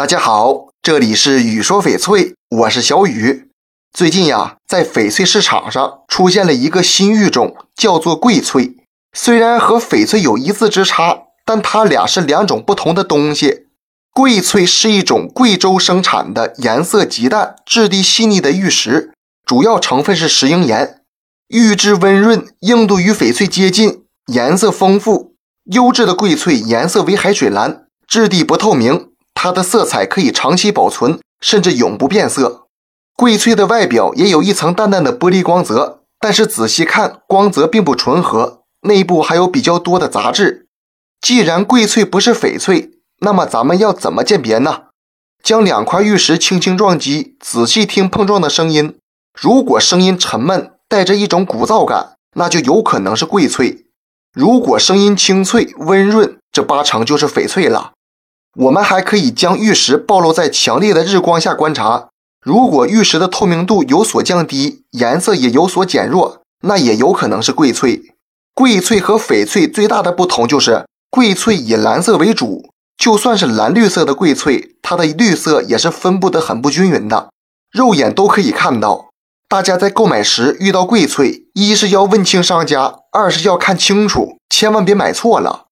[0.00, 3.50] 大家好，这里是雨说翡翠，我是小雨。
[3.92, 8.76] 最近呀，在翡翠市场上出现了一个新玉种，叫做贵翠。
[9.12, 13.66] 虽然和翡翠有一字之差，但它俩是两种不同的东西。
[14.14, 19.12] 贵翠是一种贵州生产的颜色极淡、质地细腻的玉石，
[19.44, 21.02] 主要成分是石英岩，
[21.48, 25.34] 玉质温润，硬度与翡翠接近，颜色丰富。
[25.70, 29.09] 优质的贵翠颜色为海水蓝，质地不透明。
[29.42, 32.66] 它的色彩可以长期保存，甚至永不变色。
[33.16, 40.66] 贵翠的外表也有一层淡淡的玻璃光泽，但是仔细看，光泽并不纯和，内部还有比较多的杂质。
[41.22, 42.90] 既然贵翠不是翡翠，
[43.20, 44.82] 那么咱们要怎么鉴别呢？
[45.42, 48.98] 将两块玉石轻轻撞击，仔细听碰撞的声音。
[49.32, 53.86] 如果声音沉闷，带着一种鼓噪感，那就有可能是贵翠；
[54.34, 57.92] 如果声音清脆温润，这八成就是翡翠了。
[58.56, 62.08] 我们还可以将玉石暴露在强烈的日光下观察，
[62.44, 68.14] 如果玉石的透明度有所降低，颜色也有所减弱，那也有可能是贵翠。
[68.54, 77.30] 贵翠和翡翠最大的不同就是，贵翠以蓝色为主，就算是蓝绿色的贵翠，它的绿色也是分布的很不均匀的，
[77.70, 79.10] 肉眼都可以看到。
[79.48, 85.66] 大家在购买时遇到贵翠，一是要问清商家，二是要看清楚，千万别买错了。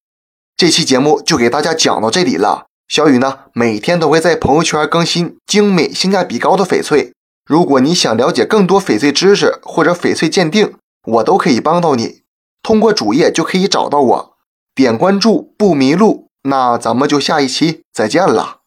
[0.57, 2.65] 这期节目就给大家讲到这里了。
[2.89, 7.13] 小雨呢，每天都会在朋友圈更新精美、性价比高的翡翠。
[7.45, 10.73] 如果你想了解更多翡翠知识或者翡翠鉴定，
[11.05, 12.23] 我都可以帮到你。
[12.63, 14.33] 通过主页就可以找到我，
[14.73, 16.29] 点关注不迷路。
[16.43, 18.58] 那咱们就下一期再见了。